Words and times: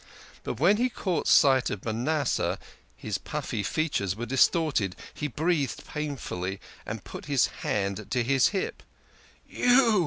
But 0.43 0.59
when 0.59 0.77
he 0.77 0.89
caught 0.89 1.27
sight 1.27 1.69
of 1.69 1.85
Manasseh, 1.85 2.57
his 2.95 3.19
puffy 3.19 3.61
features 3.61 4.15
were 4.15 4.25
dis 4.25 4.49
torted, 4.49 4.93
he 5.13 5.27
breathed 5.27 5.85
painfully, 5.85 6.59
and 6.87 7.03
put 7.03 7.25
his 7.25 7.45
hand 7.61 8.09
to 8.09 8.23
his 8.23 8.47
hip." 8.47 8.81
You 9.47 9.99